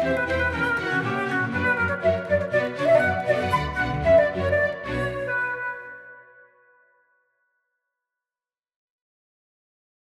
Música 0.00 0.71